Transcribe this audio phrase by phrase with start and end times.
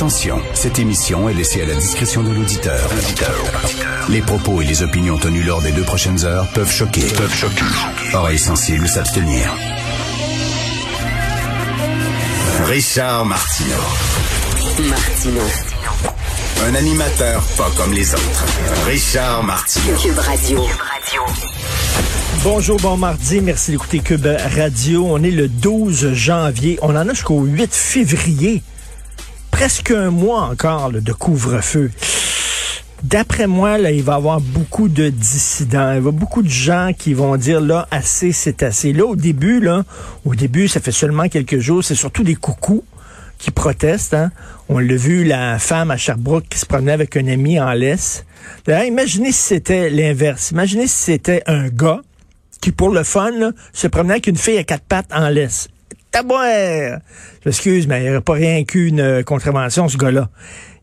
[0.00, 2.88] Attention, cette émission est laissée à la discrétion de l'auditeur.
[4.08, 7.02] Les propos et les opinions tenues lors des deux prochaines heures peuvent choquer.
[7.18, 7.66] Peuvent choquer.
[8.14, 9.54] Oreilles sensibles s'abstenir.
[12.64, 13.74] Richard Martineau.
[14.88, 15.42] Martino.
[16.64, 18.46] Un animateur pas comme les autres.
[18.86, 19.96] Richard Martineau.
[19.98, 20.64] Cube Radio.
[22.42, 23.42] Bonjour, bon mardi.
[23.42, 24.26] Merci d'écouter Cube
[24.56, 25.04] Radio.
[25.10, 26.78] On est le 12 janvier.
[26.80, 28.62] On en a jusqu'au 8 février.
[29.60, 31.90] Presque un mois encore de couvre-feu.
[33.02, 35.90] D'après moi, là, il va y avoir beaucoup de dissidents.
[35.90, 38.94] Il y avoir beaucoup de gens qui vont dire là, assez, c'est assez.
[38.94, 39.84] Là, au début, là,
[40.24, 42.82] au début, ça fait seulement quelques jours, c'est surtout des coucous
[43.36, 44.14] qui protestent.
[44.14, 44.30] Hein.
[44.70, 48.24] On l'a vu, la femme à Sherbrooke qui se promenait avec un ami en laisse.
[48.66, 50.52] Imaginez si c'était l'inverse.
[50.52, 52.00] Imaginez si c'était un gars
[52.62, 55.68] qui, pour le fun, se promenait avec une fille à quatre pattes en laisse.
[56.10, 56.98] Tabouère!
[57.46, 60.28] Je mais il n'y aurait pas rien qu'une euh, contravention, ce gars-là.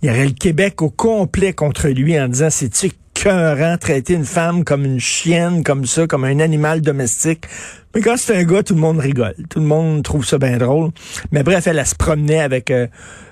[0.00, 4.24] Il y aurait le Québec au complet contre lui en disant, c'est-tu écœurant traiter une
[4.24, 7.46] femme comme une chienne, comme ça, comme un animal domestique?
[7.92, 9.34] Mais quand c'est un gars, tout le monde rigole.
[9.50, 10.90] Tout le monde trouve ça bien drôle.
[11.32, 12.86] Mais bref, elle, elle se promenait avec euh,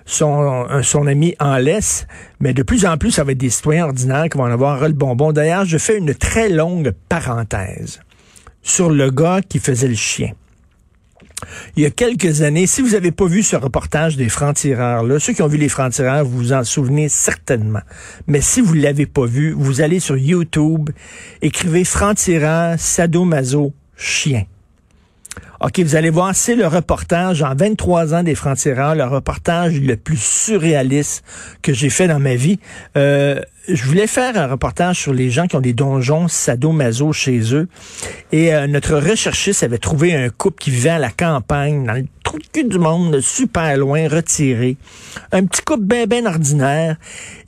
[0.04, 2.08] son, euh, son ami en laisse.
[2.40, 4.80] Mais de plus en plus, ça va être des citoyens ordinaires qui vont en avoir
[4.88, 5.32] le bonbon.
[5.32, 8.00] D'ailleurs, je fais une très longue parenthèse
[8.62, 10.32] sur le gars qui faisait le chien.
[11.76, 15.18] Il y a quelques années, si vous n'avez pas vu ce reportage des francs-tireurs, là,
[15.18, 17.82] ceux qui ont vu les francs-tireurs, vous vous en souvenez certainement.
[18.26, 20.90] Mais si vous ne l'avez pas vu, vous allez sur YouTube,
[21.42, 24.44] écrivez francs-tireurs, sadomaso, chien.
[25.60, 29.96] OK, vous allez voir, c'est le reportage en 23 ans des francs-tireurs, le reportage le
[29.96, 31.24] plus surréaliste
[31.62, 32.58] que j'ai fait dans ma vie.
[32.96, 37.54] Euh, je voulais faire un reportage sur les gens qui ont des donjons sadomaso chez
[37.54, 37.68] eux.
[38.32, 42.06] Et euh, notre recherchiste avait trouvé un couple qui vivait à la campagne,
[42.39, 44.77] de cul du monde, super loin, retiré.
[45.33, 46.96] Un petit couple bien, bien ordinaire.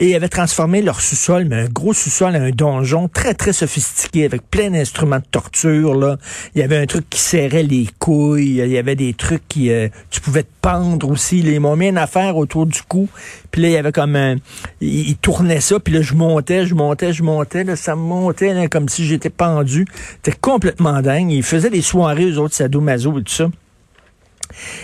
[0.01, 4.25] Et ils avaient transformé leur sous-sol, mais un gros sous-sol, un donjon très, très sophistiqué,
[4.25, 5.95] avec plein d'instruments de torture.
[5.95, 6.19] Là.
[6.55, 8.59] Il y avait un truc qui serrait les couilles.
[8.59, 9.71] Il y avait des trucs qui...
[9.71, 11.41] Euh, tu pouvais te pendre aussi.
[11.41, 11.93] Ils m'ont mis
[12.35, 13.09] autour du cou.
[13.51, 14.37] Puis là, il y avait comme un...
[14.81, 18.53] Ils tournaient ça, puis là, je montais, je montais, je montais, là, ça me montait
[18.53, 19.87] là, comme si j'étais pendu.
[20.23, 21.31] C'était complètement dingue.
[21.31, 23.49] Ils faisaient des soirées, aux autres sadomaso et tout ça.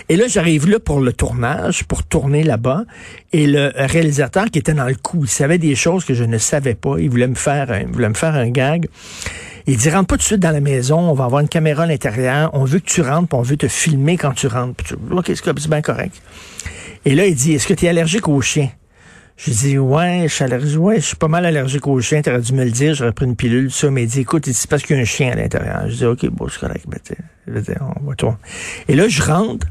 [0.09, 2.83] Et là, j'arrive là pour le tournage, pour tourner là-bas,
[3.31, 6.37] et le réalisateur qui était dans le coup, il savait des choses que je ne
[6.37, 6.95] savais pas.
[6.99, 8.87] Il voulait me faire, il voulait me faire un gag.
[9.65, 11.83] Il dit rentre pas tout de suite dans la maison, on va avoir une caméra
[11.83, 14.75] à l'intérieur, on veut que tu rentres, puis on veut te filmer quand tu rentres.
[14.75, 16.21] Puis tu, ok, c'est bien correct.
[17.05, 18.69] Et là, il dit, est-ce que tu es allergique aux chiens?
[19.35, 22.41] Je dis ouais, je suis allergique, ouais, je suis pas mal allergique aux chiens, t'aurais
[22.41, 24.83] dû me le dire, j'aurais pris une pilule, ça, mais il dit, écoute, c'est parce
[24.83, 25.89] qu'il y a un chien à l'intérieur.
[25.89, 26.99] Je dis, OK, bon, c'est correct, ben,
[28.03, 28.37] on va tourner.
[28.87, 29.65] Et là, je rentre,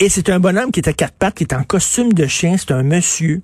[0.00, 2.56] et c'est un bonhomme qui est à quatre pattes, qui est en costume de chien,
[2.56, 3.42] c'est un monsieur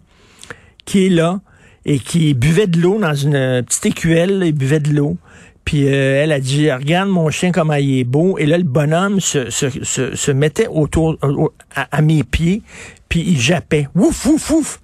[0.84, 1.40] qui est là
[1.84, 5.16] et qui buvait de l'eau dans une petite écuelle, il buvait de l'eau.
[5.64, 8.38] Puis euh, elle a dit, regarde mon chien comme il est beau.
[8.38, 11.16] Et là, le bonhomme se, mettait autour
[11.74, 12.62] à, mes pieds,
[13.14, 13.86] puis il jappait.
[13.94, 14.80] Ouf, ouf, ouf.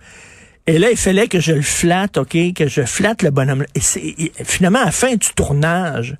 [0.68, 3.64] Et là, il fallait que je le flatte, OK, que je flatte le bonhomme.
[3.74, 3.80] Et,
[4.44, 6.16] finalement, à la fin du tournage,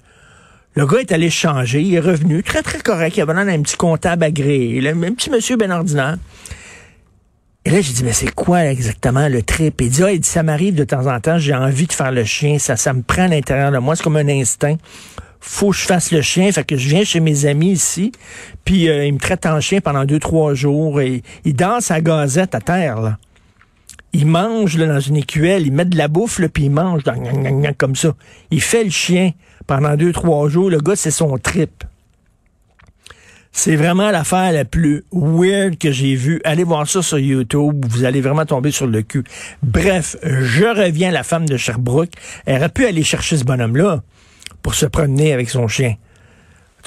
[0.75, 3.17] le gars est allé changer, il est revenu, très, très correct.
[3.17, 6.17] Il avait un petit comptable agréé, un petit monsieur bien ordinaire.
[7.65, 9.81] Et là, j'ai dit, mais c'est quoi exactement le trip?
[9.81, 12.11] Il dit, ah, il dit, ça m'arrive de temps en temps, j'ai envie de faire
[12.11, 14.79] le chien, ça, ça me prend à l'intérieur de moi, c'est comme un instinct.
[15.41, 18.13] Faut que je fasse le chien, fait que je viens chez mes amis ici,
[18.65, 22.01] puis euh, ils me traitent en chien pendant deux, trois jours, et il danse à
[22.01, 23.19] gazette à terre, là.
[24.13, 27.03] Il mange là, dans une écuelle, il met de la bouffe, là, puis il mange
[27.79, 28.15] comme ça.
[28.51, 29.31] Il fait le chien
[29.69, 30.69] pendant deux, trois jours.
[30.69, 31.85] Le gars, c'est son trip.
[33.53, 36.41] C'est vraiment l'affaire la plus weird que j'ai vue.
[36.45, 37.85] Allez voir ça sur YouTube.
[37.89, 39.25] Vous allez vraiment tomber sur le cul.
[39.63, 42.11] Bref, je reviens à la femme de Sherbrooke.
[42.47, 44.03] Elle aurait pu aller chercher ce bonhomme-là
[44.63, 45.95] pour se promener avec son chien.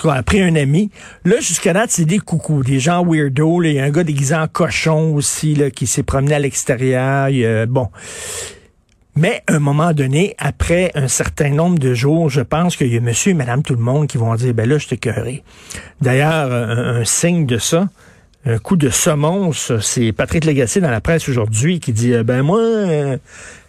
[0.03, 0.89] Elle a pris un ami.
[1.23, 3.61] Là, jusqu'à date, c'est des coucous, des gens weirdo.
[3.63, 7.29] Il y a un gars déguisé en cochon aussi là, qui s'est promené à l'extérieur.
[7.67, 7.89] Bon.
[9.15, 12.97] Mais à un moment donné, après un certain nombre de jours, je pense qu'il y
[12.97, 15.43] a monsieur et madame tout le monde qui vont dire, ben là, je t'ai cœuré.
[16.01, 17.89] D'ailleurs, un, signe de ça,
[18.45, 22.59] un coup de semonce, c'est Patrick Lagacé dans la presse aujourd'hui qui dit, ben moi,
[22.59, 23.17] euh,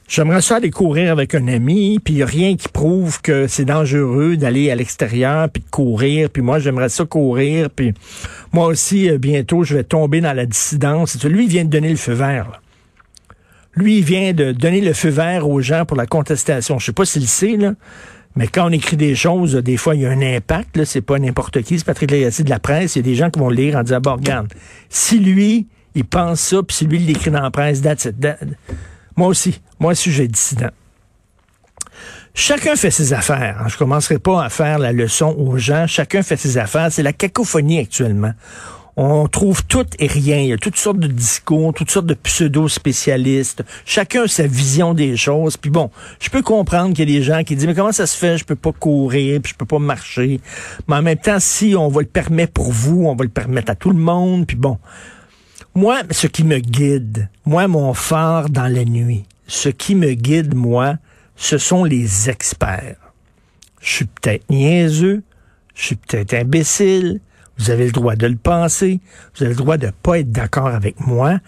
[0.07, 4.71] J'aimerais ça aller courir avec un ami, puis rien qui prouve que c'est dangereux d'aller
[4.71, 7.95] à l'extérieur puis de courir, puis moi j'aimerais ça courir, puis
[8.53, 11.23] moi aussi euh, bientôt je vais tomber dans la dissidence.
[11.25, 12.51] Lui il vient de donner le feu vert.
[12.51, 12.61] Là.
[13.77, 16.79] Lui, il vient de donner le feu vert aux gens pour la contestation.
[16.79, 17.75] Je sais pas s'il le sait, là,
[18.37, 20.85] mais quand on écrit des choses, des fois, il y a un impact.
[20.85, 21.79] C'est pas n'importe qui.
[21.79, 22.95] C'est Patrick Lagacé de la presse.
[22.95, 24.53] Il y a des gens qui vont lire en disant, bon, regarde,
[24.89, 27.83] si lui, il pense ça, puis c'est lui qui l'écrit dans la presse.
[27.83, 28.21] That's it.
[28.21, 28.39] That-
[29.17, 29.61] Moi aussi.
[29.79, 30.71] Moi j'ai dissident.
[32.35, 33.59] Chacun fait ses affaires.
[33.61, 33.69] hein.
[33.69, 35.87] Je commencerai pas à faire la leçon aux gens.
[35.87, 36.91] Chacun fait ses affaires.
[36.91, 38.33] C'est la cacophonie actuellement.
[38.97, 40.39] On trouve tout et rien.
[40.39, 43.65] Il y a toutes sortes de discours, toutes sortes de pseudo-spécialistes.
[43.85, 45.57] Chacun a sa vision des choses.
[45.57, 45.91] Puis bon,
[46.21, 48.39] je peux comprendre qu'il y a des gens qui disent, mais comment ça se fait?
[48.39, 50.41] Je peux pas courir, puis je peux pas marcher.
[50.87, 53.71] Mais en même temps, si on va le permettre pour vous, on va le permettre
[53.71, 54.47] à tout le monde.
[54.47, 54.79] Puis bon,
[55.75, 60.55] moi, ce qui me guide, moi, mon phare dans la nuit, ce qui me guide,
[60.55, 60.97] moi,
[61.37, 62.97] ce sont les experts.
[63.81, 65.23] Je suis peut-être niaiseux,
[65.75, 67.21] je suis peut-être imbécile,
[67.59, 69.01] vous avez le droit de le penser,
[69.35, 71.39] vous avez le droit de pas être d'accord avec moi,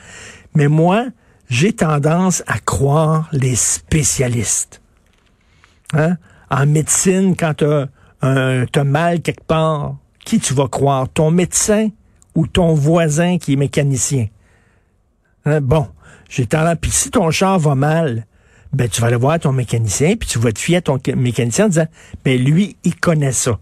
[0.54, 1.06] mais moi,
[1.48, 4.82] j'ai tendance à croire les spécialistes.
[5.92, 6.16] Hein?
[6.50, 11.08] En médecine, quand tu as, mal quelque part, qui tu vas croire?
[11.08, 11.90] Ton médecin?
[12.36, 14.28] Ou ton voisin qui est mécanicien?
[15.44, 15.60] Hein?
[15.60, 15.88] Bon,
[16.28, 16.76] j'ai tendance...
[16.80, 18.26] Puis si ton char va mal,
[18.72, 21.64] ben tu vas aller voir ton mécanicien, puis tu vas te fier à ton mécanicien
[21.64, 21.86] en disant,
[22.24, 23.58] ben lui, il connaît ça.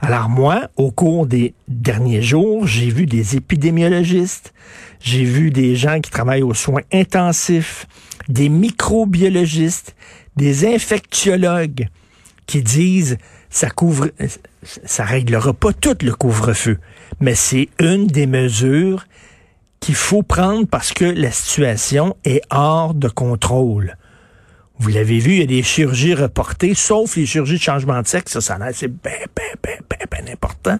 [0.00, 4.54] Alors moi, au cours des derniers jours, j'ai vu des épidémiologistes,
[5.00, 7.86] j'ai vu des gens qui travaillent aux soins intensifs,
[8.28, 9.94] des microbiologistes,
[10.36, 11.88] des infectiologues
[12.50, 13.16] qui disent
[13.48, 14.10] ça couvre
[14.84, 16.78] ça réglera pas tout le couvre-feu,
[17.20, 19.06] mais c'est une des mesures
[19.78, 23.96] qu'il faut prendre parce que la situation est hors de contrôle.
[24.80, 28.06] Vous l'avez vu, il y a des chirurgies reportées, sauf les chirurgies de changement de
[28.08, 28.32] sexe.
[28.32, 30.78] Ça, ça c'est ben, ben, ben, ben, ben important.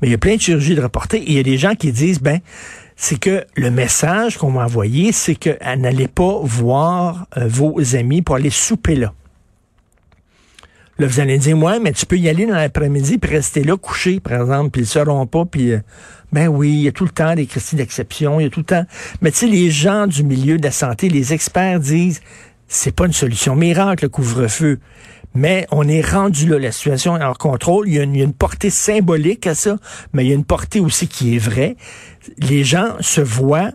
[0.00, 1.74] Mais il y a plein de chirurgies de reportées et il y a des gens
[1.74, 2.40] qui disent, ben,
[2.96, 8.22] c'est que le message qu'on m'a envoyé, c'est que n'allez pas voir euh, vos amis
[8.22, 9.12] pour aller souper là.
[11.06, 14.20] Vous allez dire, ouais, mais tu peux y aller dans l'après-midi puis rester là couché,
[14.20, 15.80] par exemple, puis ils seront pas, puis euh,
[16.32, 18.60] ben oui, il y a tout le temps des critiques d'exception, il y a tout
[18.60, 18.84] le temps.
[19.20, 22.20] Mais tu sais, les gens du milieu de la santé, les experts disent,
[22.68, 24.78] c'est pas une solution miracle, le couvre-feu.
[25.34, 27.88] Mais on est rendu là, la situation est hors contrôle.
[27.88, 29.76] Il y, a une, portée symbolique à ça,
[30.12, 31.76] mais il y a une portée aussi qui est vraie.
[32.38, 33.72] Les gens se voient,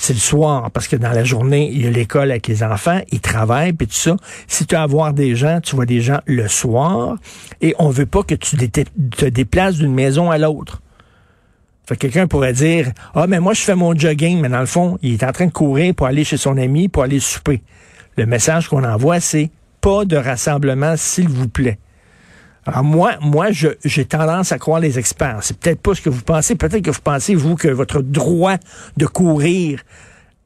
[0.00, 3.00] c'est le soir, parce que dans la journée, il y a l'école avec les enfants,
[3.12, 4.16] ils travaillent, puis tout ça.
[4.46, 7.18] Si tu as voir des gens, tu vois des gens le soir,
[7.60, 10.80] et on veut pas que tu te déplaces d'une maison à l'autre.
[11.86, 14.66] Fait que quelqu'un pourrait dire, ah, mais moi, je fais mon jogging, mais dans le
[14.66, 17.60] fond, il est en train de courir pour aller chez son ami, pour aller souper.
[18.16, 19.50] Le message qu'on envoie, c'est
[19.82, 21.78] pas de rassemblement, s'il vous plaît.
[22.66, 25.38] Alors moi, moi, j'ai tendance à croire les experts.
[25.42, 26.56] C'est peut-être pas ce que vous pensez.
[26.56, 28.56] Peut-être que vous pensez, vous, que votre droit
[28.96, 29.80] de courir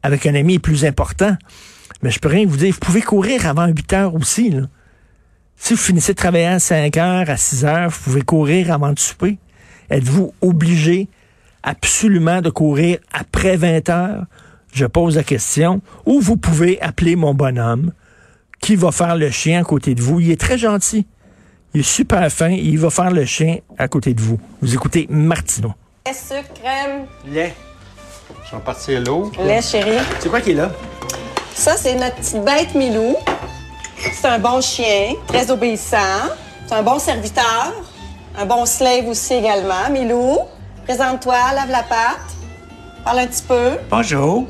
[0.03, 1.37] avec un ami est plus important.
[2.03, 2.73] Mais je peux rien vous dire.
[2.73, 4.51] Vous pouvez courir avant 8 heures aussi.
[4.51, 4.63] Là.
[5.57, 8.93] Si vous finissez de travailler à 5 heures, à 6 heures, vous pouvez courir avant
[8.93, 9.39] de souper.
[9.91, 11.09] Êtes-vous obligé
[11.63, 14.25] absolument de courir après 20 heures?
[14.73, 15.83] Je pose la question.
[16.07, 17.93] Ou vous pouvez appeler mon bonhomme
[18.61, 20.21] qui va faire le chien à côté de vous.
[20.21, 21.07] Il est très gentil.
[21.75, 22.51] Il est super fin.
[22.51, 24.39] Il va faire le chien à côté de vous.
[24.63, 25.73] Vous écoutez Martineau.
[26.07, 27.07] Lait, sucre, crème?
[27.27, 27.53] Lait.
[28.49, 29.33] Je vais partir l'eau.
[29.41, 29.99] Lait, chérie.
[30.21, 30.71] C'est quoi qui est là?
[31.53, 33.17] Ça, c'est notre petite bête Milou.
[33.99, 35.97] C'est un bon chien, très obéissant.
[36.67, 37.73] C'est un bon serviteur.
[38.39, 39.91] Un bon slave aussi également.
[39.91, 40.39] Milou,
[40.85, 42.37] présente-toi, lave la patte.
[43.05, 43.71] Parle un petit peu.
[43.91, 44.47] Bonjour.